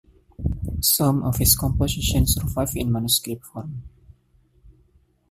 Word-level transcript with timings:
Some 0.79 1.21
of 1.21 1.37
his 1.37 1.55
compositions 1.55 2.33
survive 2.33 2.71
in 2.75 2.91
manuscript 2.91 3.45
form. 3.45 3.83